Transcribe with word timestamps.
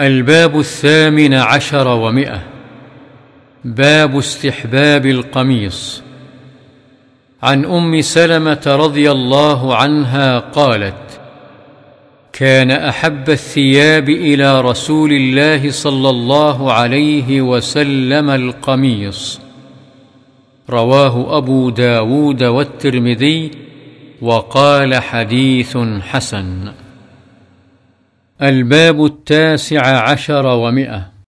الباب 0.00 0.58
الثامن 0.58 1.34
عشر 1.34 1.88
ومئة. 1.88 2.42
باب 3.64 4.18
استحباب 4.18 5.06
القميص. 5.06 6.02
عن 7.42 7.64
أم 7.64 8.00
سلمة 8.00 8.62
رضي 8.66 9.10
الله 9.10 9.76
عنها 9.76 10.38
قالت 10.38 11.20
كان 12.32 12.70
أحب 12.70 13.30
الثياب 13.30 14.08
إلى 14.08 14.60
رسول 14.60 15.12
الله 15.12 15.70
صلى 15.70 16.10
الله 16.10 16.72
عليه 16.72 17.40
وسلم 17.40 18.30
القميص. 18.30 19.40
رواه 20.70 21.36
أبو 21.38 21.70
داود 21.70 22.42
والترمذي 22.42 23.50
وقال 24.22 24.94
حديث 24.94 25.78
حسن. 26.00 26.72
الباب 28.42 29.04
التاسع 29.04 30.10
عشر 30.10 30.46
ومئة. 30.46 31.19